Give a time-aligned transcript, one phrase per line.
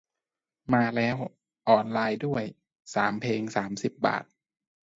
[0.73, 1.17] มาแล้ว
[1.69, 2.43] ออนไลน์ด้วย
[2.93, 4.23] สามเพลงสามสิบบาท